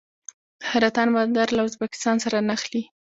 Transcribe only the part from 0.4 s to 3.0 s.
د حیرتان بندر له ازبکستان سره نښلي